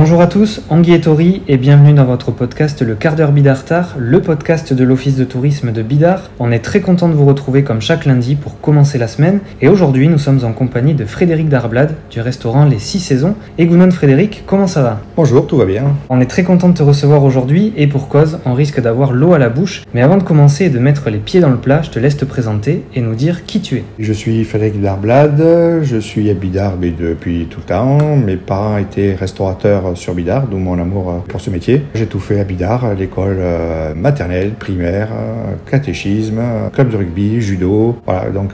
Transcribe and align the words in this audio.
Bonjour 0.00 0.20
à 0.20 0.28
tous, 0.28 0.62
Anguille 0.70 0.94
et 0.94 1.00
Tori 1.00 1.42
et 1.48 1.56
bienvenue 1.56 1.92
dans 1.92 2.04
votre 2.04 2.30
podcast 2.30 2.82
Le 2.82 2.94
quart 2.94 3.16
d'heure 3.16 3.32
Bidartar, 3.32 3.96
le 3.98 4.22
podcast 4.22 4.72
de 4.72 4.84
l'Office 4.84 5.16
de 5.16 5.24
tourisme 5.24 5.72
de 5.72 5.82
Bidart. 5.82 6.30
On 6.38 6.52
est 6.52 6.60
très 6.60 6.80
content 6.80 7.08
de 7.08 7.14
vous 7.14 7.26
retrouver 7.26 7.64
comme 7.64 7.80
chaque 7.80 8.04
lundi 8.04 8.36
pour 8.36 8.60
commencer 8.60 8.96
la 8.96 9.08
semaine 9.08 9.40
et 9.60 9.66
aujourd'hui 9.66 10.06
nous 10.06 10.18
sommes 10.18 10.44
en 10.44 10.52
compagnie 10.52 10.94
de 10.94 11.04
Frédéric 11.04 11.48
Darblad 11.48 11.96
du 12.12 12.20
restaurant 12.20 12.64
Les 12.64 12.78
Six 12.78 13.00
Saisons. 13.00 13.34
Et 13.58 13.66
Gounon 13.66 13.90
Frédéric, 13.90 14.44
comment 14.46 14.68
ça 14.68 14.82
va? 14.82 15.00
Bonjour, 15.16 15.48
tout 15.48 15.56
va 15.56 15.64
bien. 15.64 15.82
On 16.10 16.20
est 16.20 16.26
très 16.26 16.44
content 16.44 16.68
de 16.68 16.74
te 16.74 16.82
recevoir 16.84 17.24
aujourd'hui 17.24 17.72
et 17.76 17.88
pour 17.88 18.06
cause, 18.08 18.38
on 18.46 18.54
risque 18.54 18.80
d'avoir 18.80 19.10
l'eau 19.10 19.32
à 19.32 19.38
la 19.40 19.48
bouche. 19.48 19.82
Mais 19.94 20.02
avant 20.02 20.16
de 20.16 20.22
commencer 20.22 20.66
et 20.66 20.70
de 20.70 20.78
mettre 20.78 21.10
les 21.10 21.18
pieds 21.18 21.40
dans 21.40 21.50
le 21.50 21.56
plat, 21.56 21.82
je 21.82 21.90
te 21.90 21.98
laisse 21.98 22.16
te 22.16 22.24
présenter 22.24 22.84
et 22.94 23.00
nous 23.00 23.16
dire 23.16 23.46
qui 23.46 23.60
tu 23.60 23.78
es. 23.78 23.84
Je 23.98 24.12
suis 24.12 24.44
Frédéric 24.44 24.80
Darblad, 24.80 25.42
je 25.82 25.98
suis 25.98 26.30
à 26.30 26.34
Bidart 26.34 26.76
depuis 26.76 27.48
tout 27.50 27.58
le 27.58 27.66
temps. 27.66 28.16
Mes 28.16 28.36
parents 28.36 28.78
étaient 28.78 29.16
restaurateurs 29.18 29.87
sur 29.94 30.14
Bidart, 30.14 30.46
d'où 30.46 30.58
mon 30.58 30.78
amour 30.78 31.10
euh, 31.10 31.18
pour 31.28 31.40
ce 31.40 31.50
métier. 31.50 31.82
J'ai 31.94 32.06
tout 32.06 32.20
fait 32.20 32.40
à 32.40 32.44
Bidart, 32.44 32.94
l'école 32.94 33.38
euh, 33.38 33.94
maternelle, 33.94 34.52
primaire, 34.52 35.08
euh, 35.12 35.54
catéchisme, 35.70 36.40
club 36.72 36.90
de 36.90 36.96
rugby, 36.96 37.40
judo. 37.40 37.96
Voilà, 38.06 38.30
donc 38.30 38.52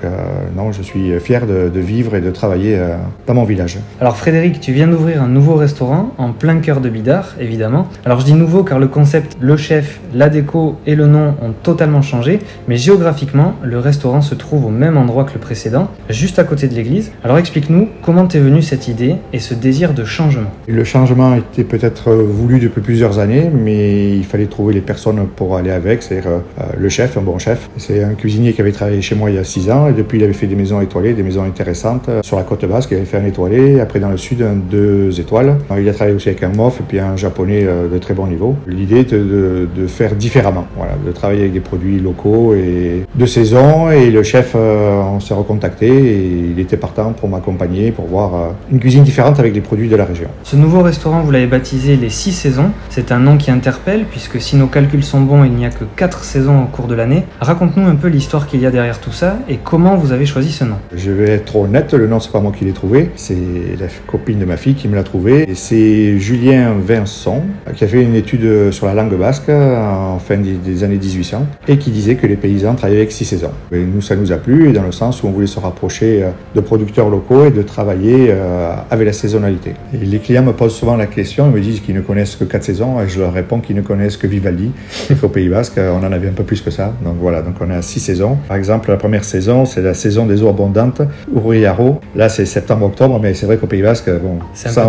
non, 0.56 0.73
je 0.73 0.83
suis 0.83 1.19
fier 1.20 1.47
de, 1.47 1.80
vivre 1.80 2.15
et 2.16 2.20
de 2.20 2.30
travailler 2.30 2.78
dans 3.27 3.34
mon 3.34 3.45
village. 3.45 3.78
Alors 4.01 4.16
Frédéric, 4.16 4.61
tu 4.61 4.73
viens 4.73 4.87
d'ouvrir 4.87 5.23
un 5.23 5.28
nouveau 5.28 5.55
restaurant 5.55 6.12
en 6.19 6.33
plein 6.33 6.59
cœur 6.59 6.80
de 6.80 6.89
Bidart, 6.89 7.34
évidemment. 7.41 7.89
Alors 8.05 8.20
je 8.20 8.25
dis 8.25 8.34
nouveau 8.34 8.62
car 8.64 8.78
le 8.78 8.89
concept, 8.89 9.37
le 9.41 9.56
chef, 9.56 10.01
la 10.14 10.28
déco 10.28 10.77
et 10.87 10.95
le 10.95 11.06
nom 11.06 11.34
ont 11.42 11.53
totalement 11.62 12.03
changé, 12.03 12.41
mais 12.69 12.77
géographiquement, 12.77 13.55
le 13.62 13.78
restaurant 13.78 14.23
se 14.23 14.34
trouve 14.34 14.66
au 14.66 14.70
même 14.70 14.97
endroit 14.97 15.25
que 15.25 15.34
le 15.34 15.41
précédent, 15.41 15.89
juste 16.09 16.39
à 16.39 16.44
côté 16.44 16.69
de 16.69 16.75
l'église. 16.75 17.12
Alors 17.22 17.39
explique-nous 17.39 17.89
comment 18.03 18.27
t'es 18.27 18.41
venue 18.41 18.62
cette 18.62 18.89
idée 18.89 19.16
et 19.33 19.39
ce 19.39 19.55
désir 19.55 19.94
de 19.94 20.05
changement. 20.05 20.50
Le 20.66 20.84
changement 20.84 21.14
changement 21.15 21.34
était 21.37 21.65
peut-être 21.65 22.11
euh, 22.11 22.23
voulu 22.23 22.59
depuis 22.59 22.81
plusieurs 22.81 23.19
années, 23.19 23.51
mais 23.53 24.11
il 24.17 24.25
fallait 24.25 24.47
trouver 24.47 24.75
les 24.75 24.81
personnes 24.81 25.27
pour 25.37 25.56
aller 25.56 25.71
avec, 25.71 26.03
c'est-à-dire 26.03 26.31
euh, 26.31 26.62
le 26.79 26.89
chef, 26.89 27.17
un 27.17 27.23
bon 27.23 27.39
chef. 27.39 27.69
C'est 27.77 28.03
un 28.03 28.15
cuisinier 28.15 28.53
qui 28.53 28.61
avait 28.61 28.73
travaillé 28.73 29.01
chez 29.01 29.15
moi 29.15 29.31
il 29.31 29.37
y 29.37 29.39
a 29.39 29.45
six 29.45 29.71
ans, 29.71 29.89
et 29.89 29.93
depuis 29.93 30.19
il 30.19 30.25
avait 30.25 30.33
fait 30.33 30.47
des 30.47 30.56
maisons 30.56 30.81
étoilées, 30.81 31.12
des 31.12 31.23
maisons 31.23 31.45
intéressantes 31.45 32.09
euh, 32.09 32.21
sur 32.23 32.37
la 32.37 32.43
côte 32.43 32.65
basque, 32.65 32.91
il 32.93 32.97
avait 32.97 33.06
fait 33.06 33.19
un 33.19 33.27
étoilé, 33.27 33.81
après 33.81 34.01
dans 34.01 34.11
le 34.11 34.17
sud 34.17 34.45
deux 34.71 35.21
étoiles. 35.21 35.56
Il 35.79 35.89
a 35.89 35.93
travaillé 35.93 36.17
aussi 36.17 36.29
avec 36.29 36.43
un 36.43 36.48
MOF 36.48 36.81
et 36.81 36.84
puis 36.87 36.98
un 36.98 37.17
japonais 37.17 37.65
de 37.65 37.99
très 37.99 38.15
bon 38.15 38.27
niveau. 38.27 38.56
L'idée 38.67 39.01
était 39.01 39.17
de, 39.17 39.69
de, 39.75 39.87
faire 39.87 40.15
différemment, 40.15 40.67
voilà, 40.77 40.93
de 41.05 41.12
travailler 41.12 41.43
avec 41.43 41.53
des 41.53 41.61
produits 41.61 41.99
locaux 41.99 42.55
et 42.55 43.05
de 43.15 43.27
saison, 43.27 43.91
et 43.91 44.11
le 44.11 44.23
chef, 44.23 44.55
on 44.55 45.21
s'est 45.21 45.34
recontacté 45.34 45.87
et 45.87 46.51
il 46.53 46.59
était 46.59 46.77
partant 46.77 47.12
pour 47.12 47.28
m'accompagner, 47.28 47.93
pour 47.93 48.06
voir 48.06 48.55
une 48.71 48.78
cuisine 48.78 49.05
différente 49.05 49.39
avec 49.39 49.55
les 49.55 49.61
produits 49.61 49.89
de 49.89 49.97
la 49.97 50.05
région. 50.05 50.28
Ce 50.43 50.56
nouveau 50.56 50.83
restaurant 50.83 51.03
vous 51.10 51.30
l'avez 51.30 51.47
baptisé 51.47 51.97
les 51.97 52.10
six 52.10 52.33
saisons. 52.33 52.70
C'est 52.88 53.12
un 53.12 53.19
nom 53.19 53.36
qui 53.36 53.50
interpelle 53.50 54.05
puisque 54.05 54.41
si 54.41 54.56
nos 54.56 54.66
calculs 54.66 55.05
sont 55.05 55.20
bons, 55.20 55.44
il 55.44 55.52
n'y 55.52 55.66
a 55.66 55.70
que 55.70 55.84
quatre 55.97 56.24
saisons 56.24 56.62
au 56.62 56.66
cours 56.66 56.86
de 56.86 56.94
l'année. 56.94 57.24
Raconte-nous 57.41 57.86
un 57.86 57.97
peu 57.97 58.08
l'histoire 58.08 58.47
qu'il 58.47 58.60
y 58.60 58.66
a 58.66 58.70
derrière 58.70 59.00
tout 59.00 59.12
ça 59.12 59.38
et 59.48 59.58
comment 59.62 59.97
vous 59.97 60.12
avez 60.12 60.27
choisi 60.27 60.52
ce 60.52 60.64
nom. 60.64 60.77
Je 60.94 61.10
vais 61.10 61.30
être 61.30 61.56
honnête, 61.56 61.92
le 61.94 62.06
nom 62.06 62.20
c'est 62.20 62.32
pas 62.32 62.41
moi 62.41 62.52
qui 62.56 62.64
l'ai 62.64 62.72
trouvé, 62.72 63.10
c'est 63.16 63.36
la 63.78 63.86
copine 64.06 64.38
de 64.38 64.44
ma 64.44 64.56
fille 64.56 64.75
qui 64.75 64.88
me 64.88 64.94
l'a 64.94 65.02
trouvé. 65.02 65.47
C'est 65.55 66.19
Julien 66.19 66.75
Vincent 66.78 67.44
qui 67.75 67.84
a 67.84 67.86
fait 67.86 68.02
une 68.02 68.14
étude 68.14 68.72
sur 68.72 68.86
la 68.86 68.94
langue 68.94 69.16
basque 69.19 69.48
en 69.48 70.19
fin 70.19 70.38
des 70.38 70.84
années 70.84 70.97
1800 70.97 71.47
et 71.69 71.78
qui 71.78 71.91
disait 71.91 72.16
que 72.16 72.27
les 72.27 72.36
paysans 72.36 72.75
travaillaient 72.75 73.00
avec 73.00 73.12
six 73.12 73.25
saisons. 73.25 73.52
Et 73.72 73.84
nous, 73.84 74.00
ça 74.00 74.16
nous 74.16 74.32
a 74.32 74.36
plu 74.36 74.72
dans 74.72 74.82
le 74.82 74.92
sens 74.92 75.22
où 75.22 75.27
on 75.27 75.30
voulait 75.30 75.47
se 75.47 75.58
rapprocher 75.58 76.22
euh, 76.22 76.30
de 76.55 76.60
producteurs 76.60 77.08
locaux 77.08 77.47
et 77.47 77.50
de 77.50 77.62
travailler 77.62 78.28
euh, 78.30 78.75
avec 78.91 79.06
la 79.06 79.12
saisonnalité. 79.12 79.75
Et 79.94 80.04
les 80.04 80.19
clients 80.19 80.43
me 80.43 80.53
posent 80.53 80.75
souvent 80.75 80.94
la 80.97 81.06
question, 81.06 81.47
ils 81.47 81.55
me 81.55 81.60
disent 81.60 81.81
qu'ils 81.81 81.94
ne 81.94 82.00
connaissent 82.00 82.37
que 82.37 82.44
quatre 82.44 82.65
saisons, 82.65 83.00
et 83.00 83.09
je 83.09 83.21
leur 83.21 83.32
réponds 83.32 83.60
qu'ils 83.60 83.77
ne 83.77 83.82
connaissent 83.82 84.16
que 84.16 84.27
Vivaldi. 84.27 84.71
Qu'au 85.21 85.28
Pays 85.28 85.49
Basque, 85.49 85.78
on 85.78 86.05
en 86.05 86.12
avait 86.12 86.28
un 86.28 86.32
peu 86.32 86.44
plus 86.44 86.60
que 86.60 86.71
ça. 86.71 86.93
Donc 87.05 87.16
voilà, 87.21 87.43
donc 87.43 87.55
on 87.60 87.71
a 87.71 87.82
six 87.82 88.00
saisons. 88.00 88.38
Par 88.49 88.56
exemple, 88.56 88.91
la 88.91 88.97
première 88.97 89.25
saison, 89.25 89.65
c'est 89.65 89.82
la 89.82 89.94
saison 89.94 90.27
des 90.27 90.43
eaux 90.43 90.49
abondantes, 90.49 91.03
Uriaro. 91.34 92.00
Là, 92.15 92.28
c'est 92.28 92.47
septembre-octobre, 92.47 93.19
mais 93.22 93.34
c'est 93.34 93.47
vrai 93.47 93.56
qu'au 93.56 93.66
Pays 93.66 93.82
Basque, 93.82 94.10
bon, 94.10 94.38
ça, 94.55 94.71
ça, 94.71 94.87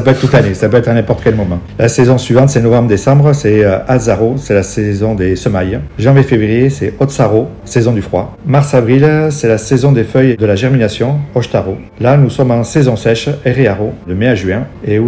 peut 0.00 0.10
être 0.10 0.20
toute 0.20 0.32
l'année, 0.32 0.54
ça 0.54 0.68
peut 0.68 0.76
être 0.76 0.88
à 0.88 0.94
n'importe 0.94 1.22
quel 1.22 1.34
moment. 1.34 1.60
La 1.78 1.88
saison 1.88 2.18
suivante, 2.18 2.50
c'est 2.50 2.60
novembre-décembre, 2.60 3.34
c'est 3.34 3.64
euh, 3.64 3.78
Azaro, 3.86 4.34
c'est 4.36 4.54
la 4.54 4.62
saison 4.62 5.14
des 5.14 5.36
semailles. 5.36 5.80
Janvier-février, 5.98 6.70
c'est 6.70 6.94
Otsaro, 7.00 7.48
saison 7.64 7.92
du 7.92 8.02
froid. 8.02 8.36
Mars-avril, 8.46 9.28
c'est 9.30 9.48
la 9.48 9.58
saison 9.58 9.92
des 9.92 10.04
feuilles 10.04 10.36
de 10.36 10.46
la 10.46 10.56
germination, 10.56 11.18
Oshtaro. 11.34 11.76
Là, 12.00 12.16
nous 12.16 12.30
sommes 12.30 12.50
en 12.50 12.64
saison 12.64 12.96
sèche, 12.96 13.28
Eriaro, 13.44 13.92
de 14.06 14.14
mai 14.14 14.28
à 14.28 14.34
juin. 14.34 14.64
Et 14.86 14.98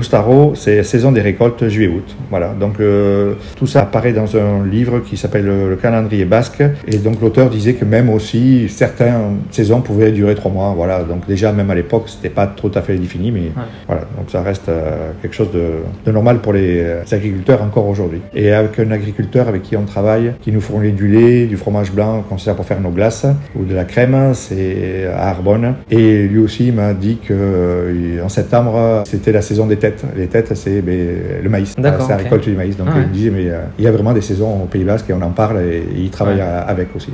C'est 0.55 0.83
saison 0.83 1.13
des 1.13 1.21
récoltes 1.21 1.69
juillet-août. 1.69 2.17
Voilà, 2.31 2.55
donc 2.59 2.81
euh, 2.81 3.35
tout 3.57 3.67
ça 3.67 3.83
apparaît 3.83 4.13
dans 4.13 4.37
un 4.37 4.67
livre 4.67 5.01
qui 5.01 5.17
s'appelle 5.17 5.45
le, 5.45 5.77
calendrier 5.77 6.25
basque. 6.25 6.63
Et 6.87 6.99
donc 6.99 7.21
l'auteur 7.21 7.51
disait 7.51 7.75
que 7.75 7.85
même 7.85 8.11
aussi 8.11 8.69
certaines 8.69 9.39
saisons 9.51 9.81
pouvaient 9.81 10.13
durer 10.13 10.35
trois 10.35 10.51
mois. 10.51 10.73
Voilà, 10.77 11.03
donc 11.03 11.27
déjà 11.27 11.53
même 11.53 11.71
à 11.71 11.75
l'époque 11.75 12.05
c'était 12.07 12.31
pas 12.31 12.47
tout 12.47 12.71
à 12.75 12.83
fait 12.83 12.97
défini, 12.97 13.31
mais 13.31 13.53
voilà, 13.87 14.03
donc 14.17 14.31
ça 14.31 14.43
reste 14.43 14.69
euh, 14.69 15.11
quelque 15.21 15.35
chose 15.35 15.51
de, 15.53 16.11
normal 16.11 16.39
pour 16.39 16.53
les, 16.53 16.81
euh, 16.81 17.03
agriculteurs 17.11 17.63
encore 17.63 17.89
aujourd'hui. 17.89 18.21
Et 18.35 18.53
avec 18.53 18.79
un 18.79 18.91
agriculteur 18.91 19.49
avec 19.49 19.63
qui 19.63 19.77
on 19.77 19.85
travaille, 19.85 20.33
qui 20.41 20.53
nous 20.53 20.61
fournit 20.61 20.93
du 20.93 21.09
lait, 21.09 21.47
du 21.47 21.57
fromage 21.57 21.93
blanc 21.93 22.25
qu'on 22.29 22.39
sert 22.39 22.55
pour 22.55 22.65
faire 22.65 22.81
nos 22.81 22.91
glaces 22.91 23.27
ou 23.57 23.65
de 23.65 23.75
la 23.75 23.85
crème, 23.85 24.33
c'est 24.35 25.07
à 25.07 25.29
Arbonne. 25.29 25.75
Et 25.91 26.23
lui 26.23 26.39
aussi 26.39 26.73
m'a 26.73 26.95
dit 26.95 27.19
que 27.19 28.21
en 28.23 28.29
septembre 28.29 29.05
c'était 29.07 29.33
la 29.33 29.43
saison 29.43 29.67
des 29.67 29.77
têtes 29.77 30.05
les 30.17 30.24
têtes, 30.29 30.55
c'est 30.55 30.83
le 30.83 31.49
maïs. 31.49 31.73
C'est 31.77 31.83
la 31.83 32.17
récolte 32.17 32.45
du 32.45 32.55
maïs. 32.55 32.77
Donc 32.77 32.89
il 32.95 33.03
me 33.03 33.13
disait, 33.13 33.31
mais 33.31 33.49
euh, 33.49 33.61
il 33.79 33.85
y 33.85 33.89
a 33.89 33.93
vraiment 33.93 34.13
des 34.13 34.21
saisons 34.21 34.63
au 34.63 34.67
Pays 34.67 34.85
Basque 34.85 35.11
et 35.11 35.13
on 35.13 35.23
en 35.23 35.31
parle 35.31 35.61
et, 35.61 35.85
il 35.97 36.11
travaille 36.11 36.41
avec 36.41 36.95
aussi. 36.95 37.09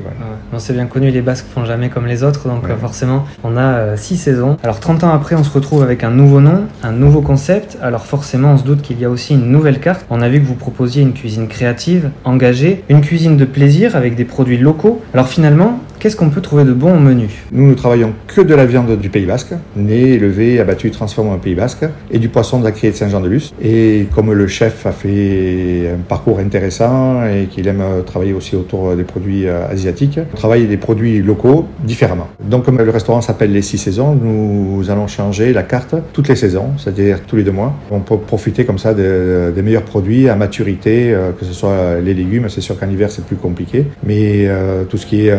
On 0.53 0.59
c'est 0.59 0.72
bien 0.72 0.87
connu, 0.87 1.10
les 1.10 1.22
Basques 1.22 1.47
font 1.53 1.65
jamais 1.65 1.88
comme 1.88 2.06
les 2.06 2.22
autres, 2.22 2.48
donc 2.48 2.69
euh, 2.69 2.76
forcément, 2.76 3.25
on 3.44 3.56
a 3.56 3.60
euh, 3.60 3.97
six 3.97 4.16
saisons. 4.16 4.56
Alors 4.62 4.81
30 4.81 5.04
ans 5.04 5.12
après, 5.12 5.34
on 5.34 5.44
se 5.44 5.53
retrouve 5.53 5.82
avec 5.82 6.04
un 6.04 6.10
nouveau 6.10 6.41
nom, 6.41 6.65
un 6.82 6.93
nouveau 6.93 7.21
concept. 7.21 7.78
Alors 7.82 8.06
forcément, 8.06 8.53
on 8.53 8.59
se 8.59 8.65
doute 8.65 8.82
qu'il 8.82 9.00
y 9.00 9.04
a 9.04 9.10
aussi 9.10 9.34
une 9.34 9.47
nouvelle 9.50 9.81
carte. 9.81 10.04
On 10.10 10.21
a 10.21 10.28
vu 10.28 10.41
que 10.41 10.47
vous 10.47 10.54
proposiez 10.54 11.03
une 11.03 11.12
cuisine 11.12 11.48
créative, 11.48 12.10
engagée, 12.25 12.84
une 12.88 13.00
cuisine 13.00 13.37
de 13.37 13.44
plaisir 13.44 13.97
avec 13.97 14.15
des 14.15 14.25
produits 14.25 14.59
locaux. 14.59 15.00
Alors 15.15 15.28
finalement, 15.28 15.81
Qu'est-ce 16.00 16.16
qu'on 16.16 16.30
peut 16.30 16.40
trouver 16.40 16.64
de 16.64 16.72
bon 16.72 16.96
au 16.96 16.98
menu? 16.98 17.28
Nous 17.52 17.68
ne 17.68 17.74
travaillons 17.74 18.14
que 18.26 18.40
de 18.40 18.54
la 18.54 18.64
viande 18.64 18.98
du 18.98 19.10
Pays 19.10 19.26
Basque, 19.26 19.52
née, 19.76 20.14
élevée, 20.14 20.58
abattue, 20.58 20.90
transformée 20.90 21.34
au 21.34 21.36
Pays 21.36 21.54
Basque, 21.54 21.84
et 22.10 22.18
du 22.18 22.30
poisson 22.30 22.58
de 22.58 22.64
la 22.64 22.72
criée 22.72 22.90
de 22.90 22.96
Saint-Jean-de-Luz. 22.96 23.52
Et 23.62 24.06
comme 24.14 24.32
le 24.32 24.46
chef 24.46 24.86
a 24.86 24.92
fait 24.92 25.90
un 25.94 25.98
parcours 25.98 26.38
intéressant 26.38 27.26
et 27.26 27.48
qu'il 27.50 27.68
aime 27.68 27.82
travailler 28.06 28.32
aussi 28.32 28.56
autour 28.56 28.96
des 28.96 29.04
produits 29.04 29.46
euh, 29.46 29.68
asiatiques, 29.68 30.18
on 30.32 30.36
travaille 30.38 30.66
des 30.66 30.78
produits 30.78 31.20
locaux 31.20 31.66
différemment. 31.84 32.28
Donc 32.42 32.64
comme 32.64 32.78
le 32.78 32.88
restaurant 32.88 33.20
s'appelle 33.20 33.52
les 33.52 33.60
six 33.60 33.76
saisons, 33.76 34.14
nous 34.14 34.90
allons 34.90 35.06
changer 35.06 35.52
la 35.52 35.64
carte 35.64 35.94
toutes 36.14 36.28
les 36.28 36.36
saisons, 36.36 36.70
c'est-à-dire 36.78 37.20
tous 37.26 37.36
les 37.36 37.42
deux 37.42 37.52
mois. 37.52 37.74
On 37.90 38.00
peut 38.00 38.16
profiter 38.16 38.64
comme 38.64 38.78
ça 38.78 38.94
des 38.94 39.62
meilleurs 39.62 39.84
produits 39.84 40.30
à 40.30 40.34
maturité, 40.34 41.12
euh, 41.12 41.32
que 41.38 41.44
ce 41.44 41.52
soit 41.52 42.00
les 42.02 42.14
légumes, 42.14 42.48
c'est 42.48 42.62
sûr 42.62 42.80
qu'en 42.80 42.88
hiver 42.88 43.10
c'est 43.10 43.26
plus 43.26 43.36
compliqué, 43.36 43.84
mais 44.02 44.46
euh, 44.46 44.84
tout 44.84 44.96
ce 44.96 45.04
qui 45.04 45.26
est 45.26 45.34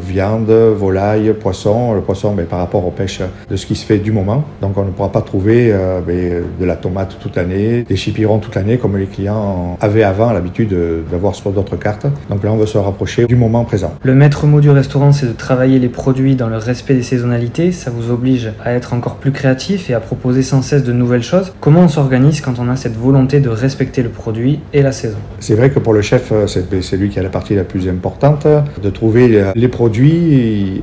viande, 0.00 0.50
volaille, 0.50 1.32
poisson. 1.40 1.94
Le 1.94 2.00
poisson, 2.00 2.34
mais 2.34 2.44
par 2.44 2.58
rapport 2.58 2.86
aux 2.86 2.90
pêches 2.90 3.20
de 3.50 3.56
ce 3.56 3.66
qui 3.66 3.74
se 3.76 3.84
fait 3.84 3.98
du 3.98 4.12
moment. 4.12 4.44
Donc 4.60 4.76
on 4.76 4.84
ne 4.84 4.90
pourra 4.90 5.10
pas 5.10 5.22
trouver 5.22 5.70
euh, 5.72 6.00
de 6.60 6.64
la 6.64 6.76
tomate 6.76 7.16
toute 7.20 7.36
l'année, 7.36 7.82
des 7.82 7.96
chipirons 7.96 8.38
toute 8.38 8.54
l'année 8.54 8.78
comme 8.78 8.96
les 8.96 9.06
clients 9.06 9.76
avaient 9.80 10.02
avant 10.02 10.32
l'habitude 10.32 10.74
d'avoir 11.10 11.34
sur 11.34 11.50
d'autres 11.50 11.76
cartes. 11.76 12.06
Donc 12.30 12.42
là, 12.44 12.52
on 12.52 12.56
veut 12.56 12.66
se 12.66 12.78
rapprocher 12.78 13.26
du 13.26 13.36
moment 13.36 13.64
présent. 13.64 13.94
Le 14.02 14.14
maître 14.14 14.46
mot 14.46 14.60
du 14.60 14.70
restaurant, 14.70 15.12
c'est 15.12 15.26
de 15.26 15.32
travailler 15.32 15.78
les 15.78 15.88
produits 15.88 16.36
dans 16.36 16.48
le 16.48 16.56
respect 16.56 16.94
des 16.94 17.02
saisonnalités. 17.02 17.72
Ça 17.72 17.90
vous 17.90 18.10
oblige 18.10 18.52
à 18.64 18.72
être 18.72 18.92
encore 18.92 19.16
plus 19.16 19.32
créatif 19.32 19.90
et 19.90 19.94
à 19.94 20.00
proposer 20.00 20.42
sans 20.42 20.62
cesse 20.62 20.84
de 20.84 20.92
nouvelles 20.92 21.22
choses. 21.22 21.52
Comment 21.60 21.80
on 21.80 21.88
s'organise 21.88 22.40
quand 22.40 22.58
on 22.58 22.68
a 22.68 22.76
cette 22.76 22.96
volonté 22.96 23.40
de 23.40 23.48
respecter 23.48 24.02
le 24.02 24.08
produit 24.08 24.60
et 24.72 24.82
la 24.82 24.92
saison? 24.92 25.18
C'est 25.40 25.54
vrai 25.54 25.70
que 25.70 25.78
pour 25.78 25.92
le 25.92 26.02
chef, 26.02 26.32
c'est 26.46 26.96
lui 26.96 27.08
qui 27.08 27.18
a 27.18 27.22
la 27.22 27.28
partie 27.28 27.54
la 27.54 27.64
plus 27.64 27.88
importante, 27.88 28.46
de 28.46 28.90
trouver 28.90 29.44
les 29.54 29.68
produits 29.68 29.75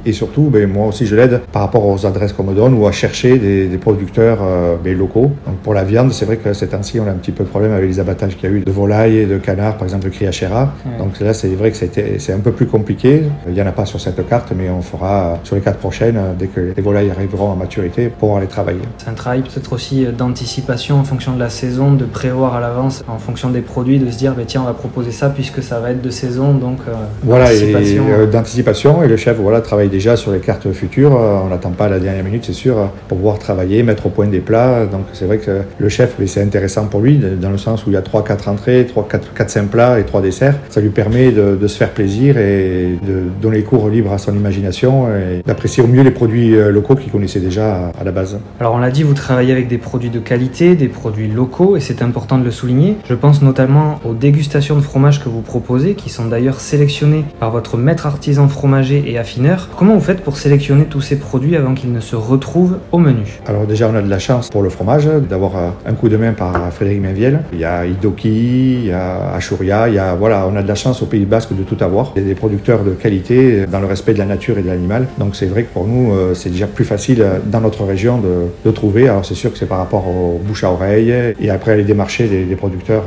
et, 0.05 0.13
surtout, 0.13 0.43
ben, 0.43 0.67
moi 0.67 0.87
aussi 0.87 1.05
je 1.05 1.15
l'aide 1.15 1.41
par 1.51 1.63
rapport 1.63 1.85
aux 1.85 2.05
adresses 2.05 2.33
qu'on 2.33 2.43
me 2.43 2.53
donne 2.53 2.73
ou 2.73 2.87
à 2.87 2.91
chercher 2.91 3.37
des, 3.37 3.77
producteurs 3.77 4.39
euh, 4.41 4.75
ben, 4.81 4.97
locaux. 4.97 5.31
Donc 5.45 5.57
pour 5.63 5.73
la 5.73 5.83
viande, 5.83 6.13
c'est 6.13 6.25
vrai 6.25 6.37
que 6.37 6.53
ces 6.53 6.67
temps-ci, 6.67 6.99
on 6.99 7.07
a 7.07 7.11
un 7.11 7.15
petit 7.15 7.31
peu 7.31 7.43
de 7.43 7.49
problème 7.49 7.73
avec 7.73 7.87
les 7.87 7.99
abattages 7.99 8.35
qu'il 8.37 8.49
y 8.49 8.53
a 8.53 8.55
eu 8.55 8.61
de 8.61 8.71
volailles 8.71 9.17
et 9.17 9.25
de 9.25 9.37
canards, 9.37 9.77
par 9.77 9.83
exemple 9.83 10.05
de 10.05 10.09
criachera. 10.09 10.73
Donc 10.99 11.19
là, 11.19 11.33
c'est 11.33 11.49
vrai 11.49 11.71
que 11.71 11.77
c'est 11.77 12.33
un 12.33 12.39
peu 12.39 12.51
plus 12.51 12.67
compliqué. 12.67 13.23
Il 13.47 13.53
n'y 13.53 13.61
en 13.61 13.67
a 13.67 13.71
pas 13.71 13.85
sur 13.85 13.99
cette 13.99 14.27
carte, 14.27 14.53
mais 14.55 14.69
on 14.69 14.81
fera 14.81 15.39
sur 15.43 15.55
les 15.55 15.61
quatre 15.61 15.79
prochaines, 15.79 16.19
dès 16.37 16.47
que 16.47 16.73
les 16.75 16.81
volailles 16.81 17.09
arriveront 17.09 17.51
à 17.51 17.55
maturité, 17.55 18.09
pour 18.09 18.39
les 18.39 18.47
travailler. 18.47 18.81
C'est 18.97 19.09
un 19.09 19.13
travail 19.13 19.41
peut-être 19.41 19.73
aussi 19.73 20.05
d'anticipation 20.17 20.99
en 20.99 21.03
fonction 21.03 21.33
de 21.33 21.39
la 21.39 21.49
saison, 21.49 21.93
de 21.93 22.05
prévoir 22.05 22.55
à 22.55 22.59
l'avance 22.59 23.03
en 23.07 23.17
fonction 23.17 23.49
des 23.49 23.61
produits, 23.61 23.99
de 23.99 24.09
se 24.11 24.17
dire, 24.17 24.33
ben, 24.33 24.45
tiens, 24.45 24.61
on 24.61 24.65
va 24.65 24.73
proposer 24.73 25.11
ça 25.11 25.29
puisque 25.29 25.61
ça 25.63 25.79
va 25.79 25.91
être 25.91 26.01
de 26.01 26.09
saison, 26.09 26.53
donc 26.53 26.79
euh, 26.87 26.93
voilà, 27.23 27.53
et, 27.53 27.73
euh, 27.97 28.25
d'anticipation 28.27 28.82
et 29.03 29.07
le 29.07 29.15
chef 29.15 29.37
voilà, 29.37 29.61
travaille 29.61 29.87
déjà 29.87 30.15
sur 30.17 30.31
les 30.31 30.39
cartes 30.39 30.71
futures. 30.73 31.11
On 31.11 31.47
n'attend 31.47 31.71
pas 31.71 31.87
la 31.87 31.99
dernière 31.99 32.23
minute, 32.23 32.43
c'est 32.45 32.53
sûr, 32.53 32.89
pour 33.07 33.17
pouvoir 33.17 33.39
travailler, 33.39 33.81
mettre 33.81 34.07
au 34.07 34.09
point 34.09 34.27
des 34.27 34.39
plats. 34.39 34.85
Donc 34.85 35.05
c'est 35.13 35.25
vrai 35.25 35.37
que 35.37 35.61
le 35.77 35.89
chef, 35.89 36.15
c'est 36.25 36.41
intéressant 36.41 36.87
pour 36.87 36.99
lui, 36.99 37.17
dans 37.17 37.49
le 37.49 37.57
sens 37.57 37.85
où 37.85 37.89
il 37.89 37.93
y 37.93 37.97
a 37.97 38.01
3-4 38.01 38.49
entrées, 38.49 38.85
3, 38.85 39.07
4, 39.09 39.33
4, 39.33 39.49
5 39.49 39.67
plats 39.69 39.99
et 39.99 40.03
3 40.03 40.21
desserts. 40.21 40.55
Ça 40.69 40.81
lui 40.81 40.89
permet 40.89 41.31
de, 41.31 41.67
se 41.67 41.77
faire 41.77 41.91
plaisir 41.91 42.37
et 42.37 42.97
de 43.07 43.23
donner 43.41 43.61
cours 43.61 43.87
libre 43.87 44.11
à 44.11 44.17
son 44.17 44.35
imagination 44.35 45.07
et 45.07 45.41
d'apprécier 45.45 45.81
au 45.81 45.87
mieux 45.87 46.03
les 46.03 46.11
produits 46.11 46.55
euh, 46.55 46.71
locaux 46.71 46.95
qu'il 46.95 47.11
connaissait 47.11 47.39
déjà 47.39 47.91
à 47.99 48.03
la 48.03 48.11
base. 48.11 48.37
Alors 48.59 48.75
on 48.75 48.79
l'a 48.79 48.91
dit, 48.91 49.03
vous 49.03 49.13
travaillez 49.13 49.53
avec 49.53 49.69
des 49.69 49.77
produits 49.77 50.09
de 50.09 50.19
qualité, 50.19 50.75
des 50.75 50.89
produits 50.89 51.29
locaux 51.29 51.77
et 51.77 51.79
c'est 51.79 52.01
important 52.01 52.37
de 52.37 52.43
le 52.43 52.51
souligner. 52.51 52.97
Je 53.07 53.13
pense 53.13 53.41
notamment 53.41 53.99
aux 54.03 54.13
dégustations 54.13 54.75
de 54.75 54.81
fromage 54.81 55.23
que 55.23 55.29
vous 55.29 55.41
proposez, 55.41 55.93
qui 55.93 56.09
sont 56.09 56.25
d'ailleurs 56.25 56.59
sélectionnées 56.59 57.23
par 57.39 57.51
votre 57.51 57.77
maître 57.77 58.05
artisan 58.05 58.47
fromager 58.73 59.03
et 59.05 59.19
affineur. 59.19 59.69
Comment 59.77 59.93
vous 59.93 60.01
faites 60.01 60.21
pour 60.21 60.35
sélectionner 60.37 60.85
tous 60.85 61.01
ces 61.01 61.17
produits 61.17 61.55
avant 61.55 61.75
qu'ils 61.75 61.91
ne 61.91 61.99
se 61.99 62.15
retrouvent 62.15 62.77
au 62.91 62.97
menu? 62.97 63.39
Alors 63.45 63.67
déjà, 63.67 63.87
on 63.87 63.95
a 63.95 64.01
de 64.01 64.09
la 64.09 64.17
chance 64.17 64.49
pour 64.49 64.63
le 64.63 64.69
fromage 64.69 65.05
d'avoir 65.29 65.57
euh, 65.57 65.69
un 65.85 65.93
coup 65.93 66.09
de 66.09 66.17
main 66.17 66.33
par 66.33 66.73
Frédéric 66.73 67.01
Mainviel. 67.03 67.41
Il 67.53 67.59
y 67.59 67.65
a 67.65 67.85
Idoki, 67.85 68.73
il 68.75 68.85
y 68.85 68.91
a 68.91 69.33
Achuria, 69.35 69.89
il 69.89 69.93
y 69.93 69.99
a 69.99 70.15
voilà, 70.15 70.47
on 70.51 70.55
a 70.55 70.63
de 70.63 70.67
la 70.67 70.73
chance 70.73 71.03
au 71.03 71.05
Pays 71.05 71.25
Basque 71.25 71.55
de 71.55 71.61
tout 71.61 71.77
avoir. 71.83 72.13
Il 72.15 72.23
y 72.23 72.25
a 72.25 72.27
des 72.27 72.33
producteurs 72.33 72.83
de 72.83 72.91
qualité 72.91 73.67
dans 73.71 73.79
le 73.79 73.85
respect 73.85 74.13
de 74.13 74.19
la 74.19 74.25
nature 74.25 74.57
et 74.57 74.63
de 74.63 74.67
l'animal. 74.67 75.05
Donc 75.19 75.35
c'est 75.35 75.45
vrai 75.45 75.63
que 75.63 75.71
pour 75.71 75.85
nous, 75.85 76.11
euh, 76.11 76.33
c'est 76.33 76.49
déjà 76.49 76.65
plus 76.65 76.85
facile 76.85 77.21
euh, 77.21 77.37
dans 77.45 77.61
notre 77.61 77.83
région 77.83 78.17
de, 78.17 78.47
de 78.65 78.71
trouver. 78.71 79.07
Alors 79.07 79.23
c'est 79.23 79.35
sûr 79.35 79.51
que 79.51 79.59
c'est 79.59 79.67
par 79.67 79.77
rapport 79.77 80.07
aux 80.07 80.41
bouche 80.43 80.63
à 80.63 80.71
oreille 80.71 81.13
et 81.39 81.49
après 81.51 81.73
aller 81.73 81.83
démarcher 81.83 82.27
des, 82.27 82.43
des 82.45 82.55
producteurs 82.55 83.03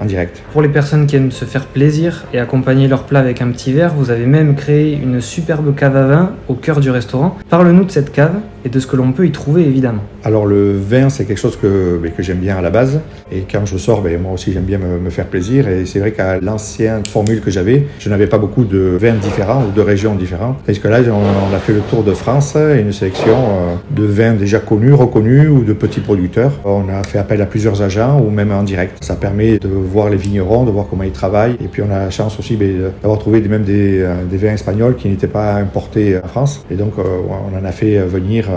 en 0.00 0.04
direct. 0.06 0.42
Pour 0.52 0.62
les 0.62 0.68
personnes 0.68 1.06
qui 1.06 1.14
aiment 1.14 1.30
se 1.30 1.44
faire 1.44 1.66
plaisir 1.66 2.24
et 2.32 2.40
accompagner 2.40 2.88
leur 2.88 3.04
plat 3.04 3.20
avec 3.20 3.40
un 3.42 3.50
petit 3.52 3.72
verre, 3.72 3.92
vous 3.96 4.10
avez 4.10 4.26
même 4.26 4.56
créé 4.56 4.98
une 5.04 5.20
superbe 5.20 5.74
cave 5.74 5.96
à 5.96 6.06
vin 6.06 6.32
au 6.48 6.54
cœur 6.54 6.80
du 6.80 6.90
restaurant. 6.90 7.36
Parle-nous 7.48 7.84
de 7.84 7.90
cette 7.90 8.12
cave 8.12 8.34
et 8.64 8.68
de 8.68 8.80
ce 8.80 8.86
que 8.86 8.96
l'on 8.96 9.12
peut 9.12 9.26
y 9.26 9.30
trouver 9.30 9.62
évidemment. 9.62 10.02
Alors 10.24 10.46
le 10.46 10.72
vin, 10.72 11.10
c'est 11.10 11.26
quelque 11.26 11.38
chose 11.38 11.56
que, 11.56 12.00
que 12.16 12.22
j'aime 12.22 12.38
bien 12.38 12.56
à 12.56 12.62
la 12.62 12.70
base. 12.70 13.00
Et 13.30 13.44
quand 13.50 13.66
je 13.66 13.76
sors, 13.76 14.00
ben, 14.00 14.20
moi 14.20 14.32
aussi 14.32 14.52
j'aime 14.52 14.64
bien 14.64 14.78
me, 14.78 15.10
faire 15.10 15.26
plaisir. 15.26 15.68
Et 15.68 15.84
c'est 15.84 15.98
vrai 15.98 16.12
qu'à 16.12 16.40
l'ancienne 16.40 17.04
formule 17.04 17.40
que 17.42 17.50
j'avais, 17.50 17.86
je 17.98 18.08
n'avais 18.08 18.26
pas 18.26 18.38
beaucoup 18.38 18.64
de 18.64 18.96
vins 18.98 19.14
différents 19.14 19.62
ou 19.64 19.70
de 19.70 19.80
régions 19.82 20.14
différentes. 20.14 20.58
Parce 20.64 20.78
que 20.78 20.88
là, 20.88 21.00
on, 21.10 21.54
a 21.54 21.58
fait 21.58 21.74
le 21.74 21.80
tour 21.80 22.02
de 22.02 22.12
France, 22.12 22.56
une 22.56 22.92
sélection 22.92 23.36
euh, 23.36 23.74
de 23.94 24.04
vins 24.04 24.32
déjà 24.32 24.58
connus, 24.58 24.94
reconnus 24.94 25.48
ou 25.50 25.62
de 25.62 25.74
petits 25.74 26.00
producteurs. 26.00 26.52
On 26.64 26.88
a 26.88 27.02
fait 27.04 27.18
appel 27.18 27.42
à 27.42 27.46
plusieurs 27.46 27.82
agents 27.82 28.18
ou 28.20 28.30
même 28.30 28.50
en 28.50 28.62
direct. 28.62 29.04
Ça 29.04 29.14
permet 29.14 29.58
de 29.58 29.68
voir 29.68 30.08
les 30.08 30.16
vignerons, 30.16 30.64
de 30.64 30.70
voir 30.70 30.86
comment 30.88 31.04
ils 31.04 31.12
travaillent. 31.12 31.56
Et 31.62 31.68
puis 31.68 31.82
on 31.82 31.90
a 31.90 31.98
la 31.98 32.10
chance 32.10 32.38
aussi 32.38 32.56
ben, 32.56 32.92
d'avoir 33.02 33.18
trouvé 33.18 33.40
même 33.48 33.64
euh, 33.68 34.24
des, 34.24 34.36
vins 34.36 34.52
espagnols 34.52 34.93
qui 34.96 35.08
n'étaient 35.08 35.26
pas 35.26 35.54
importés 35.54 36.18
en 36.22 36.28
France. 36.28 36.64
Et 36.70 36.76
donc 36.76 36.94
euh, 36.98 37.02
on 37.28 37.56
en 37.56 37.64
a 37.64 37.72
fait 37.72 37.98
venir 37.98 38.48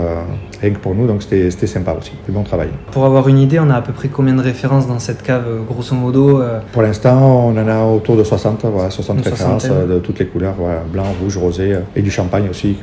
rien 0.60 0.70
que 0.70 0.78
pour 0.78 0.94
nous. 0.94 1.06
Donc 1.06 1.22
c'était 1.22 1.66
sympa 1.66 1.94
aussi, 1.98 2.12
du 2.26 2.32
bon 2.32 2.42
travail. 2.42 2.68
Pour 2.92 3.04
avoir 3.04 3.28
une 3.28 3.38
idée, 3.38 3.58
on 3.58 3.70
a 3.70 3.76
à 3.76 3.82
peu 3.82 3.92
près 3.92 4.08
combien 4.08 4.34
de 4.34 4.42
références 4.42 4.86
dans 4.86 4.98
cette 4.98 5.22
cave, 5.22 5.44
euh, 5.48 5.62
grosso 5.62 5.94
modo 5.94 6.40
euh? 6.40 6.60
Pour 6.72 6.82
l'instant, 6.82 7.48
on 7.48 7.56
en 7.56 7.68
a 7.68 7.84
autour 7.84 8.16
de 8.16 8.24
60, 8.24 8.64
voilà, 8.64 8.90
60 8.90 9.24
références 9.24 9.68
euh, 9.70 9.86
de 9.86 9.98
toutes 9.98 10.18
les 10.18 10.26
couleurs, 10.26 10.54
voilà, 10.58 10.82
blanc, 10.90 11.04
rouge, 11.20 11.36
rosé, 11.36 11.76
et 11.94 12.02
du 12.02 12.10
champagne 12.10 12.48
aussi 12.50 12.76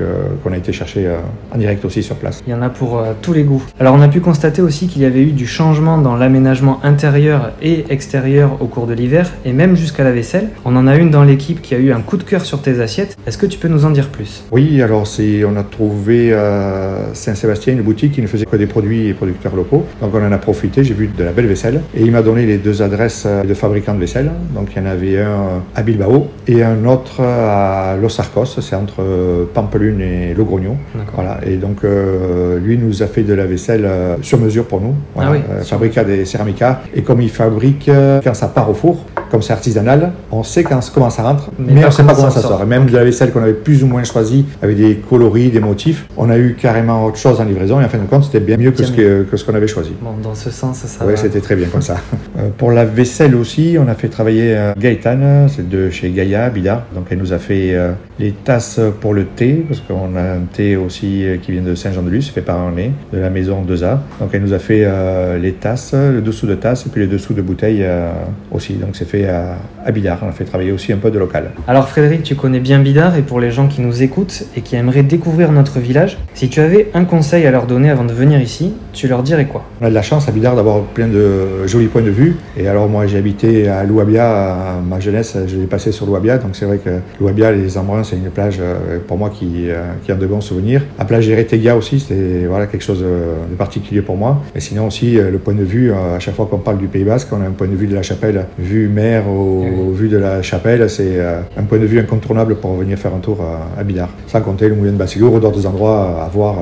qu'on 0.43 0.51
a 0.51 0.57
été 0.57 0.71
chercher 0.71 1.09
en 1.53 1.57
direct 1.57 1.83
aussi 1.85 2.03
sur 2.03 2.15
place. 2.15 2.43
Il 2.47 2.51
y 2.51 2.55
en 2.55 2.61
a 2.61 2.69
pour 2.69 3.03
tous 3.21 3.33
les 3.33 3.43
goûts. 3.43 3.63
Alors 3.79 3.95
on 3.95 4.01
a 4.01 4.07
pu 4.07 4.21
constater 4.21 4.61
aussi 4.61 4.87
qu'il 4.87 5.01
y 5.01 5.05
avait 5.05 5.21
eu 5.21 5.31
du 5.31 5.47
changement 5.47 5.97
dans 5.97 6.15
l'aménagement 6.15 6.79
intérieur 6.83 7.51
et 7.61 7.85
extérieur 7.89 8.57
au 8.61 8.67
cours 8.67 8.87
de 8.87 8.93
l'hiver, 8.93 9.31
et 9.45 9.53
même 9.53 9.75
jusqu'à 9.75 10.03
la 10.03 10.11
vaisselle. 10.11 10.49
On 10.65 10.75
en 10.75 10.87
a 10.87 10.95
une 10.95 11.09
dans 11.09 11.23
l'équipe 11.23 11.61
qui 11.61 11.75
a 11.75 11.77
eu 11.77 11.91
un 11.91 12.01
coup 12.01 12.17
de 12.17 12.23
cœur 12.23 12.45
sur 12.45 12.61
tes 12.61 12.79
assiettes. 12.79 13.17
Est-ce 13.27 13.37
que 13.37 13.44
tu 13.47 13.57
peux 13.57 13.67
nous 13.67 13.85
en 13.85 13.91
dire 13.91 14.09
plus? 14.09 14.43
Oui, 14.51 14.81
alors 14.81 15.07
c'est, 15.07 15.43
on 15.43 15.55
a 15.55 15.63
trouvé 15.63 16.33
à 16.33 17.13
Saint-Sébastien 17.13 17.73
une 17.73 17.81
boutique 17.81 18.13
qui 18.13 18.21
ne 18.21 18.27
faisait 18.27 18.45
que 18.45 18.55
des 18.55 18.67
produits 18.67 19.07
et 19.07 19.13
producteurs 19.13 19.55
locaux. 19.55 19.85
Donc 20.01 20.11
on 20.13 20.25
en 20.25 20.31
a 20.31 20.37
profité, 20.37 20.83
j'ai 20.83 20.93
vu 20.93 21.07
de 21.07 21.23
la 21.23 21.31
belle 21.31 21.47
vaisselle. 21.47 21.81
Et 21.95 22.01
il 22.01 22.11
m'a 22.11 22.21
donné 22.21 22.45
les 22.45 22.57
deux 22.57 22.81
adresses 22.81 23.25
de 23.25 23.53
fabricants 23.53 23.93
de 23.93 23.99
vaisselle. 23.99 24.31
Donc 24.53 24.69
il 24.75 24.81
y 24.81 24.85
en 24.85 24.89
avait 24.89 25.21
un 25.21 25.63
à 25.75 25.81
Bilbao 25.83 26.27
et 26.47 26.63
un 26.63 26.85
autre 26.85 27.21
à 27.21 27.95
Los 28.01 28.19
Arcos, 28.19 28.45
c'est 28.61 28.75
entre 28.75 29.47
Pampelune 29.53 30.01
et 30.01 30.33
Logrogno. 30.33 30.75
Voilà. 31.13 31.39
Et 31.45 31.57
donc 31.57 31.83
euh, 31.83 32.59
lui 32.59 32.77
nous 32.77 33.03
a 33.03 33.07
fait 33.07 33.23
de 33.23 33.33
la 33.33 33.45
vaisselle 33.45 33.85
euh, 33.85 34.15
sur 34.21 34.39
mesure 34.39 34.65
pour 34.65 34.81
nous. 34.81 34.95
Voilà. 35.15 35.31
Ah 35.31 35.33
oui, 35.33 35.39
euh, 35.49 35.63
fabrica 35.63 36.03
des 36.03 36.25
Ceramica. 36.25 36.81
Et 36.95 37.01
comme 37.01 37.21
il 37.21 37.29
fabrique 37.29 37.89
euh, 37.89 38.19
quand 38.23 38.33
ça 38.33 38.47
part 38.47 38.69
au 38.69 38.73
four, 38.73 39.05
comme 39.35 39.41
c'est 39.41 39.51
artisanal, 39.51 40.13
on 40.31 40.43
sait 40.43 40.63
quand, 40.63 40.79
comment 40.93 41.09
ça 41.09 41.23
rentre, 41.23 41.51
mais, 41.59 41.73
mais 41.73 41.83
on 41.83 41.87
ne 41.87 41.91
sait 41.91 42.03
pas 42.03 42.15
comment 42.15 42.29
ça, 42.29 42.41
sort. 42.41 42.61
Et 42.61 42.65
même 42.65 42.85
de 42.85 42.93
la 42.93 43.03
vaisselle 43.03 43.33
qu'on 43.33 43.43
avait 43.43 43.51
plus 43.51 43.83
ou 43.83 43.87
moins 43.87 44.05
choisie, 44.05 44.45
avec 44.61 44.77
des 44.77 44.95
coloris, 44.95 45.49
des 45.49 45.59
motifs, 45.59 46.07
on 46.15 46.29
a 46.29 46.37
eu 46.37 46.55
carrément 46.57 47.05
autre 47.05 47.17
chose 47.17 47.41
en 47.41 47.43
livraison. 47.43 47.81
Et 47.81 47.83
en 47.83 47.89
fin 47.89 47.97
de 47.97 48.05
compte, 48.05 48.23
c'était 48.23 48.39
bien 48.39 48.55
mieux 48.55 48.71
que 48.71 48.81
ce, 48.81 48.93
que, 48.93 49.23
que 49.23 49.35
ce 49.35 49.43
qu'on 49.43 49.53
avait 49.53 49.67
choisi. 49.67 49.91
Bon, 50.01 50.11
dans 50.23 50.35
ce 50.35 50.49
sens, 50.51 50.77
ça 50.77 51.05
Oui, 51.05 51.15
c'était 51.17 51.41
très 51.41 51.57
bien 51.57 51.67
comme 51.67 51.81
ça. 51.81 51.97
euh, 52.39 52.47
pour 52.57 52.71
la 52.71 52.85
vaisselle 52.85 53.35
aussi, 53.35 53.75
on 53.77 53.89
a 53.89 53.93
fait 53.95 54.07
travailler 54.07 54.55
euh, 54.55 54.73
Gaëtan, 54.77 55.49
c'est 55.49 55.67
de 55.67 55.89
chez 55.89 56.11
Gaïa, 56.11 56.49
Bidar. 56.49 56.83
Donc 56.93 57.07
elle 57.09 57.17
nous 57.17 57.33
a 57.33 57.37
fait 57.37 57.75
euh, 57.75 57.91
les 58.19 58.31
tasses 58.31 58.79
pour 59.01 59.13
le 59.13 59.25
thé, 59.25 59.65
parce 59.67 59.81
qu'on 59.81 60.15
a 60.15 60.21
un 60.21 60.45
thé 60.53 60.77
aussi 60.77 61.25
euh, 61.25 61.35
qui 61.35 61.51
vient 61.51 61.61
de 61.61 61.75
Saint-Jean-de-Luz, 61.75 62.29
fait 62.29 62.39
par 62.39 62.57
Arnay, 62.57 62.91
de 63.11 63.17
la 63.17 63.29
maison 63.29 63.65
2A. 63.67 63.97
Donc 64.21 64.29
elle 64.31 64.43
nous 64.43 64.53
a 64.53 64.59
fait 64.59 64.87
les 65.41 65.51
tasses, 65.51 65.93
le 65.93 66.21
dessous 66.21 66.47
de 66.47 66.55
tasse 66.55 66.85
et 66.85 66.89
puis 66.89 67.01
les 67.01 67.07
dessous 67.07 67.33
de 67.33 67.41
bouteilles 67.41 67.83
euh, 67.83 68.11
aussi. 68.51 68.73
Donc 68.73 68.95
c'est 68.95 69.05
fait 69.05 69.24
à, 69.27 69.57
à 69.85 69.91
Bidar. 69.91 70.19
On 70.23 70.29
a 70.29 70.31
fait 70.31 70.45
travailler 70.45 70.71
aussi 70.71 70.93
un 70.93 70.97
peu 70.97 71.11
de 71.11 71.19
local. 71.19 71.51
Alors 71.67 71.89
Frédéric, 71.89 72.23
tu 72.23 72.35
connais 72.35 72.59
bien 72.59 72.79
Bidar 72.79 73.17
et 73.17 73.21
pour 73.21 73.39
les 73.39 73.51
gens 73.51 73.67
qui 73.67 73.81
nous 73.81 74.03
écoutent 74.03 74.43
et 74.55 74.61
qui 74.61 74.75
aimeraient 74.75 75.03
découvrir 75.03 75.51
notre 75.51 75.79
village, 75.79 76.17
si 76.33 76.49
tu 76.49 76.59
avais 76.59 76.89
un 76.93 77.05
conseil 77.05 77.45
à 77.45 77.51
leur 77.51 77.65
donner 77.65 77.89
avant 77.89 78.05
de 78.05 78.13
venir 78.13 78.41
ici, 78.41 78.73
tu 78.93 79.07
leur 79.07 79.23
dirais 79.23 79.45
quoi? 79.45 79.63
On 79.81 79.85
a 79.85 79.89
de 79.89 79.95
la 79.95 80.01
chance 80.01 80.27
à 80.27 80.31
Bidar 80.31 80.55
d'avoir 80.55 80.81
plein 80.81 81.07
de 81.07 81.67
jolis 81.67 81.87
points 81.87 82.01
de 82.01 82.09
vue. 82.09 82.35
Et 82.57 82.67
alors 82.67 82.89
moi 82.89 83.07
j'ai 83.07 83.17
habité 83.17 83.67
à 83.67 83.83
Louabia, 83.83 84.27
à 84.27 84.81
ma 84.81 84.99
jeunesse, 84.99 85.37
je 85.47 85.57
l'ai 85.57 85.67
passé 85.67 85.91
sur 85.91 86.05
Louabia. 86.05 86.37
Donc 86.37 86.55
c'est 86.55 86.65
vrai 86.65 86.77
que 86.77 86.89
Louabia, 87.19 87.51
les 87.51 87.77
Embruns, 87.77 88.03
c'est 88.03 88.15
une 88.15 88.29
plage 88.29 88.59
pour 89.07 89.17
moi 89.17 89.29
qui, 89.29 89.67
qui 90.03 90.11
a 90.11 90.15
de 90.15 90.25
bons 90.25 90.41
souvenirs. 90.41 90.81
La 90.97 91.05
plage 91.05 91.27
d'Eretegia 91.27 91.75
aussi, 91.75 91.99
c'était 91.99 92.45
voilà, 92.47 92.67
quelque 92.67 92.83
chose 92.83 93.01
de 93.01 93.55
particulier 93.55 94.01
pour 94.01 94.17
moi. 94.17 94.41
Et 94.55 94.59
sinon 94.59 94.87
aussi 94.87 95.13
le 95.15 95.37
point 95.37 95.53
de 95.53 95.63
vue, 95.63 95.91
à 95.91 96.19
chaque 96.19 96.35
fois 96.35 96.47
qu'on 96.49 96.57
parle 96.57 96.77
du 96.77 96.87
Pays 96.87 97.03
Basque, 97.03 97.27
on 97.31 97.41
a 97.41 97.45
un 97.45 97.51
point 97.51 97.67
de 97.67 97.75
vue 97.75 97.87
de 97.87 97.95
la 97.95 98.01
chapelle, 98.01 98.45
vue 98.59 98.87
mer 98.87 99.14
au, 99.23 99.91
vue 99.91 100.09
de 100.09 100.17
la 100.17 100.41
chapelle, 100.41 100.89
c'est 100.89 101.19
un 101.57 101.63
point 101.63 101.79
de 101.79 101.85
vue 101.85 101.99
incontournable 101.99 102.55
pour 102.55 102.75
venir 102.75 102.97
faire 102.97 103.13
un 103.13 103.19
tour 103.19 103.39
à, 103.41 103.79
à 103.79 103.83
Bidar. 103.83 104.09
Sans 104.27 104.41
compter 104.41 104.67
le 104.67 104.75
moulin 104.75 104.91
de 104.91 104.97
Bassigour 104.97 105.33
ou 105.33 105.39
d'autres 105.39 105.65
endroits 105.65 106.23
à 106.23 106.27
voir 106.27 106.55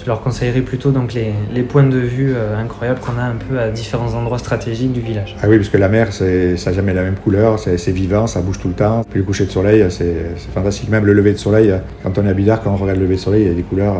tu 0.00 0.06
leur 0.06 0.22
conseillerais 0.22 0.62
plutôt 0.62 0.92
donc 0.92 1.12
les, 1.12 1.32
les 1.52 1.62
points 1.62 1.82
de 1.82 1.98
vue 1.98 2.32
euh, 2.34 2.56
incroyables 2.56 3.00
qu'on 3.00 3.18
a 3.18 3.22
un 3.22 3.34
peu 3.34 3.58
à 3.60 3.68
différents 3.68 4.14
endroits 4.14 4.38
stratégiques 4.38 4.92
du 4.92 5.00
village. 5.00 5.36
Ah 5.42 5.46
oui, 5.46 5.58
parce 5.58 5.68
que 5.68 5.76
la 5.76 5.90
mer, 5.90 6.10
ça 6.12 6.24
n'a 6.24 6.72
jamais 6.72 6.94
la 6.94 7.02
même 7.02 7.16
couleur, 7.16 7.58
c'est 7.58 7.92
vivant, 7.92 8.26
ça 8.26 8.40
bouge 8.40 8.58
tout 8.58 8.68
le 8.68 8.74
temps. 8.74 9.04
Puis 9.08 9.18
le 9.18 9.26
coucher 9.26 9.44
de 9.44 9.50
soleil, 9.50 9.84
c'est 9.90 10.14
fantastique. 10.54 10.88
Même 10.88 11.04
le 11.04 11.12
lever 11.12 11.32
de 11.32 11.38
soleil, 11.38 11.74
quand 12.02 12.16
on 12.16 12.24
est 12.24 12.30
à 12.30 12.34
Bidar, 12.34 12.62
quand 12.62 12.72
on 12.72 12.76
regarde 12.76 12.98
le 12.98 13.04
lever 13.04 13.16
de 13.16 13.20
soleil, 13.20 13.42
il 13.42 13.48
y 13.48 13.50
a 13.50 13.54
des 13.54 13.62
couleurs. 13.62 13.96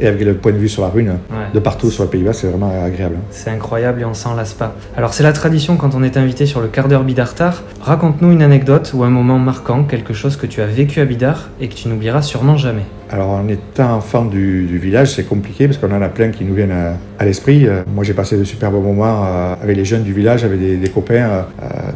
Et 0.00 0.06
avec 0.06 0.20
le 0.22 0.34
point 0.34 0.52
de 0.52 0.56
vue 0.58 0.68
sur 0.68 0.82
la 0.82 0.88
rune, 0.88 1.08
ouais. 1.08 1.36
de 1.52 1.58
partout 1.60 1.90
sur 1.90 2.04
le 2.04 2.10
Pays 2.10 2.22
Bas, 2.22 2.32
c'est 2.32 2.48
vraiment 2.48 2.72
agréable. 2.84 3.16
C'est 3.30 3.50
incroyable 3.50 4.00
et 4.02 4.04
on 4.04 4.14
s'en 4.14 4.34
lasse 4.34 4.52
pas. 4.54 4.74
Alors 4.96 5.14
c'est 5.14 5.22
la 5.22 5.32
tradition 5.32 5.76
quand 5.76 5.94
on 5.94 6.02
est 6.02 6.16
invité 6.16 6.46
sur 6.46 6.60
le 6.60 6.68
quart 6.68 6.88
d'heure 6.88 7.04
Bidartar. 7.04 7.62
Raconte-nous 7.80 8.32
une 8.32 8.42
anecdote 8.42 8.92
ou 8.94 9.04
un 9.04 9.10
moment 9.10 9.38
marquant, 9.38 9.84
quelque 9.84 10.12
chose 10.12 10.36
que 10.36 10.46
tu 10.46 10.60
as 10.60 10.66
vécu 10.66 11.00
à 11.00 11.04
Bidar 11.04 11.48
et 11.60 11.68
que 11.68 11.74
tu 11.74 11.88
n'oublieras 11.88 12.22
sûrement 12.22 12.56
jamais. 12.56 12.82
Alors 13.10 13.30
en 13.30 13.46
étant 13.48 13.94
enfant 13.94 14.24
du, 14.24 14.64
du 14.64 14.78
village, 14.78 15.12
c'est 15.14 15.24
compliqué 15.24 15.68
parce 15.68 15.78
qu'on 15.78 15.92
en 15.94 16.02
a 16.02 16.08
plein 16.08 16.30
qui 16.30 16.44
nous 16.44 16.54
viennent 16.54 16.72
à, 16.72 16.94
à 17.18 17.24
l'esprit. 17.24 17.66
Euh, 17.66 17.82
moi 17.94 18.02
j'ai 18.02 18.14
passé 18.14 18.36
de 18.36 18.44
super 18.44 18.70
bons 18.72 18.80
moments 18.80 19.24
euh, 19.24 19.54
avec 19.62 19.76
les 19.76 19.84
jeunes 19.84 20.02
du 20.02 20.12
village, 20.12 20.42
avec 20.44 20.58
des, 20.58 20.76
des 20.76 20.88
copains. 20.88 21.14
Euh, 21.14 21.42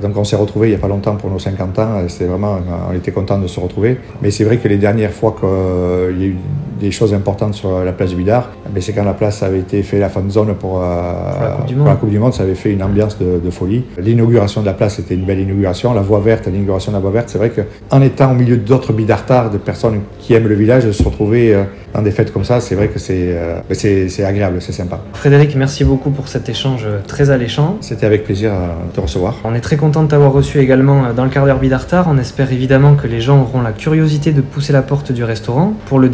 donc 0.00 0.16
on 0.16 0.24
s'est 0.24 0.36
retrouvés 0.36 0.68
il 0.68 0.70
n'y 0.70 0.76
a 0.76 0.80
pas 0.80 0.88
longtemps 0.88 1.16
pour 1.16 1.30
nos 1.30 1.38
50 1.38 1.78
ans. 1.78 2.02
C'était 2.08 2.26
vraiment, 2.26 2.58
on 2.90 2.94
était 2.94 3.10
content 3.10 3.38
de 3.38 3.46
se 3.46 3.58
retrouver. 3.58 3.98
Mais 4.22 4.30
c'est 4.30 4.44
vrai 4.44 4.58
que 4.58 4.68
les 4.68 4.76
dernières 4.76 5.12
fois 5.12 5.34
qu'il 5.38 6.20
y 6.20 6.24
a 6.24 6.28
eu 6.28 6.36
des 6.80 6.90
choses 6.90 7.14
importantes 7.14 7.54
sur 7.54 7.84
la 7.84 7.92
place 7.92 8.10
du 8.10 8.16
Bidar, 8.16 8.50
c'est 8.80 8.92
quand 8.92 9.04
la 9.04 9.14
place 9.14 9.42
avait 9.42 9.58
été 9.58 9.82
fait 9.82 9.98
la 9.98 10.08
fan 10.08 10.30
zone 10.30 10.54
pour, 10.54 10.72
pour, 10.72 10.80
la 10.80 11.56
coupe, 11.66 11.76
pour 11.76 11.86
la 11.86 11.94
coupe 11.96 12.10
du 12.10 12.18
Monde. 12.18 12.34
Ça 12.34 12.44
avait 12.44 12.54
fait 12.54 12.72
une 12.72 12.82
ambiance 12.82 13.18
de, 13.18 13.40
de 13.44 13.50
folie. 13.50 13.84
L'inauguration 13.98 14.60
de 14.60 14.66
la 14.66 14.72
place 14.72 14.98
était 14.98 15.14
une 15.14 15.24
belle 15.24 15.40
inauguration. 15.40 15.92
La 15.94 16.02
voie 16.02 16.20
verte, 16.20 16.46
l'inauguration 16.46 16.92
de 16.92 16.96
la 16.96 17.00
voie 17.00 17.10
verte, 17.10 17.28
c'est 17.28 17.38
vrai 17.38 17.50
qu'en 17.50 18.00
étant 18.00 18.32
au 18.32 18.34
milieu 18.34 18.56
d'autres 18.56 18.92
bidartards, 18.92 19.50
de 19.50 19.58
personnes 19.58 20.00
qui 20.18 20.34
aiment 20.34 20.48
le 20.48 20.54
village, 20.54 20.90
se 20.90 21.02
retrouver 21.02 21.64
dans 21.94 22.02
des 22.02 22.10
fêtes 22.10 22.32
comme 22.32 22.44
ça, 22.44 22.60
c'est 22.60 22.74
vrai 22.74 22.88
que 22.88 22.98
c'est 22.98 23.36
euh, 23.36 24.26
agréable, 24.26 24.60
c'est 24.60 24.72
sympa. 24.72 25.00
Frédéric, 25.14 25.56
merci 25.56 25.84
beaucoup 25.84 26.10
pour 26.10 26.28
cet 26.28 26.48
échange 26.48 26.86
très 27.06 27.30
alléchant. 27.30 27.76
C'était 27.80 28.06
avec 28.06 28.24
plaisir 28.24 28.52
de 28.52 28.94
te 28.94 29.00
recevoir. 29.00 29.36
On 29.44 29.54
est 29.54 29.60
très 29.60 29.76
content 29.76 30.02
de 30.02 30.08
t'avoir 30.08 30.32
reçu 30.32 30.58
également 30.58 31.12
dans 31.14 31.24
le 31.24 31.30
quart 31.30 31.44
d'heure 31.44 31.58
Bidartar. 31.58 32.06
On 32.08 32.18
espère 32.18 32.52
évidemment 32.52 32.94
que 32.94 33.06
les 33.06 33.20
gens 33.20 33.40
auront 33.42 33.62
la 33.62 33.72
curiosité 33.72 34.32
de 34.32 34.40
pousser 34.40 34.72
la 34.72 34.82
porte 34.82 35.12
du 35.12 35.24
restaurant 35.24 35.72
pour 35.86 35.98
le 35.98 36.08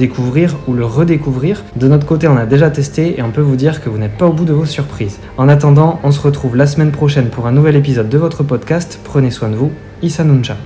ou 0.66 0.72
le 0.72 0.84
redécouvrir. 0.84 1.62
De 1.76 1.88
notre 1.88 2.06
côté, 2.06 2.28
on 2.28 2.36
a 2.36 2.46
déjà 2.46 2.70
testé 2.70 3.18
et 3.18 3.22
on 3.22 3.30
peut 3.30 3.40
vous 3.40 3.56
dire 3.56 3.82
que 3.82 3.88
vous 3.88 3.98
n'êtes 3.98 4.16
pas 4.16 4.26
au 4.26 4.32
bout 4.32 4.44
de 4.44 4.52
vos 4.52 4.66
surprises. 4.66 5.18
En 5.36 5.48
attendant, 5.48 6.00
on 6.02 6.10
se 6.10 6.20
retrouve 6.20 6.56
la 6.56 6.66
semaine 6.66 6.92
prochaine 6.92 7.28
pour 7.28 7.46
un 7.46 7.52
nouvel 7.52 7.76
épisode 7.76 8.08
de 8.08 8.18
votre 8.18 8.42
podcast. 8.42 9.00
Prenez 9.04 9.30
soin 9.30 9.48
de 9.48 9.56
vous. 9.56 9.72
Issa 10.02 10.24
Nuncha. 10.24 10.56